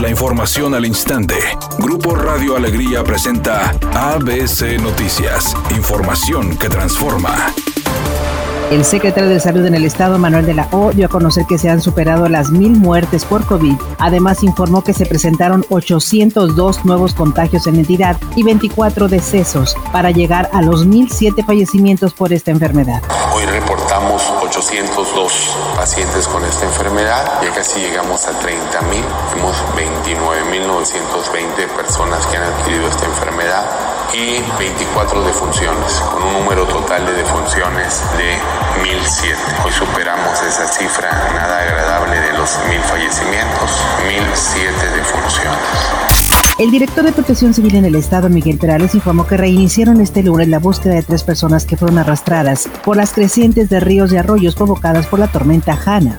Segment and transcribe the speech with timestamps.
[0.00, 1.34] La información al instante.
[1.80, 5.56] Grupo Radio Alegría presenta ABC Noticias.
[5.76, 7.52] Información que transforma.
[8.70, 11.58] El secretario de Salud en el Estado, Manuel de la O, dio a conocer que
[11.58, 13.74] se han superado las mil muertes por COVID.
[13.98, 20.48] Además, informó que se presentaron 802 nuevos contagios en entidad y 24 decesos para llegar
[20.52, 23.02] a los 1.007 fallecimientos por esta enfermedad.
[23.38, 29.30] Hoy reportamos 802 pacientes con esta enfermedad, ya casi llegamos a 30.000.
[29.30, 33.64] Tenemos 29.920 personas que han adquirido esta enfermedad
[34.12, 38.40] y 24 defunciones, con un número total de defunciones de
[38.82, 39.38] 1007.
[39.64, 43.70] Hoy superamos esa cifra nada agradable de los 1000 fallecimientos,
[44.08, 46.47] 1007 defunciones.
[46.58, 50.48] El director de Protección Civil en el Estado, Miguel Perales, informó que reiniciaron este lunes
[50.48, 54.56] la búsqueda de tres personas que fueron arrastradas por las crecientes de ríos y arroyos
[54.56, 56.18] provocadas por la tormenta Hanna.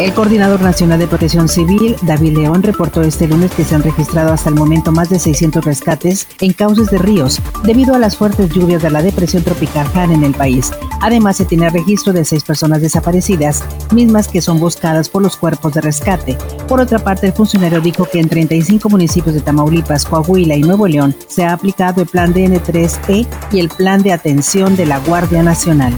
[0.00, 4.32] El coordinador nacional de protección civil, David León, reportó este lunes que se han registrado
[4.32, 8.48] hasta el momento más de 600 rescates en cauces de ríos debido a las fuertes
[8.48, 10.70] lluvias de la depresión tropical Han en el país.
[11.02, 15.74] Además, se tiene registro de seis personas desaparecidas, mismas que son buscadas por los cuerpos
[15.74, 16.38] de rescate.
[16.66, 20.88] Por otra parte, el funcionario dijo que en 35 municipios de Tamaulipas, Coahuila y Nuevo
[20.88, 25.42] León se ha aplicado el plan DN3E y el plan de atención de la Guardia
[25.42, 25.92] Nacional.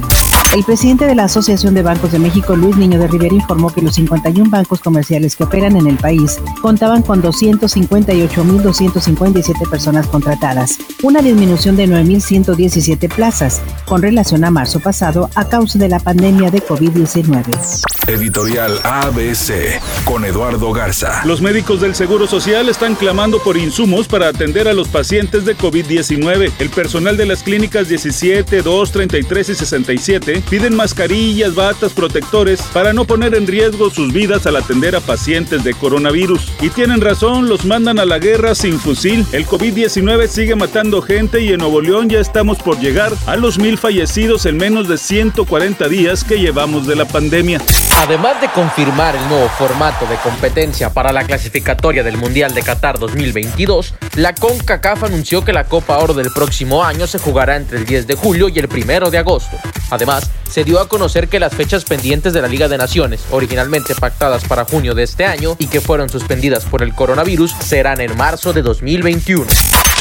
[0.54, 3.80] El presidente de la Asociación de Bancos de México, Luis Niño de Rivera, informó que
[3.80, 11.22] los 51 bancos comerciales que operan en el país contaban con 258.257 personas contratadas, una
[11.22, 16.62] disminución de 9.117 plazas con relación a marzo pasado a causa de la pandemia de
[16.62, 18.01] COVID-19.
[18.08, 21.22] Editorial ABC con Eduardo Garza.
[21.24, 25.56] Los médicos del Seguro Social están clamando por insumos para atender a los pacientes de
[25.56, 26.50] COVID-19.
[26.58, 32.92] El personal de las clínicas 17, 2, 33 y 67 piden mascarillas, batas, protectores para
[32.92, 36.52] no poner en riesgo sus vidas al atender a pacientes de coronavirus.
[36.60, 39.24] Y tienen razón, los mandan a la guerra sin fusil.
[39.32, 43.58] El COVID-19 sigue matando gente y en Nuevo León ya estamos por llegar a los
[43.58, 47.60] mil fallecidos en menos de 140 días que llevamos de la pandemia.
[47.98, 52.98] Además de confirmar el nuevo formato de competencia para la clasificatoria del Mundial de Qatar
[52.98, 57.84] 2022, la CONCACAF anunció que la Copa Oro del próximo año se jugará entre el
[57.84, 59.56] 10 de julio y el 1 de agosto.
[59.90, 63.94] Además, se dio a conocer que las fechas pendientes de la Liga de Naciones, originalmente
[63.94, 68.16] pactadas para junio de este año y que fueron suspendidas por el coronavirus, serán en
[68.16, 69.46] marzo de 2021.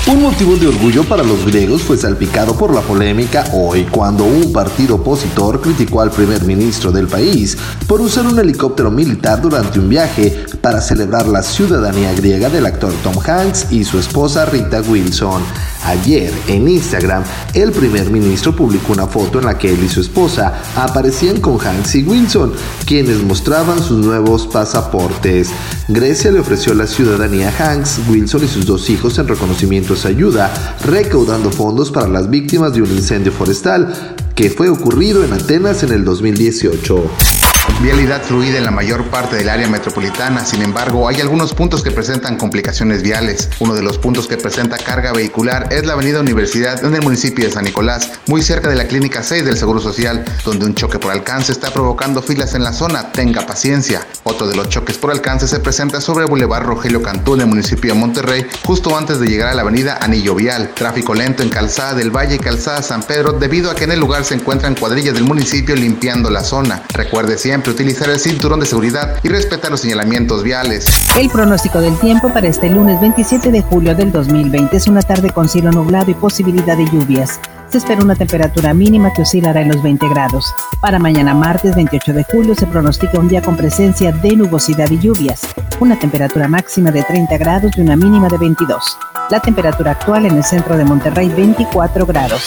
[0.08, 4.52] Un motivo de orgullo para los griegos fue salpicado por la polémica hoy cuando un
[4.52, 7.56] partido opositor criticó al primer ministro del país
[7.88, 12.92] por usar un helicóptero militar durante un viaje para celebrar la ciudadanía griega del actor
[13.04, 15.44] Tom Hanks y su esposa Rita Wilson.
[15.86, 20.02] Ayer en Instagram, el primer ministro publicó una foto en la que él y su
[20.02, 22.54] esposa aparecían con Hanks y Wilson,
[22.86, 25.50] quienes mostraban sus nuevos pasaportes.
[25.88, 29.98] Grecia le ofreció la ciudadanía a Hanks, Wilson y sus dos hijos en reconocimiento a
[29.98, 35.34] su ayuda, recaudando fondos para las víctimas de un incendio forestal que fue ocurrido en
[35.34, 37.41] Atenas en el 2018.
[37.82, 41.90] Vialidad fluida en la mayor parte del área metropolitana, sin embargo, hay algunos puntos que
[41.90, 43.50] presentan complicaciones viales.
[43.60, 47.44] Uno de los puntos que presenta carga vehicular es la Avenida Universidad en el municipio
[47.44, 51.00] de San Nicolás, muy cerca de la Clínica 6 del Seguro Social, donde un choque
[51.00, 53.12] por alcance está provocando filas en la zona.
[53.14, 54.06] Tenga paciencia.
[54.26, 57.48] Otro de los choques por alcance se presenta sobre el Boulevard Rogelio Cantú en el
[57.48, 60.76] municipio de Monterrey, justo antes de llegar a la Avenida Anillo Vial.
[60.76, 64.00] Tráfico lento en Calzada del Valle y Calzada San Pedro, debido a que en el
[64.00, 66.84] lugar se encuentran cuadrillas del municipio limpiando la zona.
[66.94, 70.88] Recuerde siempre utilizar el cinturón de seguridad y respetar los señalamientos viales.
[71.18, 75.32] El pronóstico del tiempo para este lunes 27 de julio del 2020 es una tarde
[75.32, 77.40] con cielo nublado y posibilidad de lluvias.
[77.70, 80.54] Se espera una temperatura mínima que oscilará en los 20 grados.
[80.82, 85.00] Para mañana martes 28 de julio se pronostica un día con presencia de nubosidad y
[85.00, 85.42] lluvias,
[85.80, 88.98] una temperatura máxima de 30 grados y una mínima de 22.
[89.30, 92.42] La temperatura actual en el centro de Monterrey 24 grados.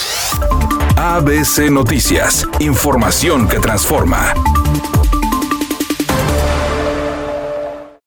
[0.97, 4.33] ABC Noticias, información que transforma.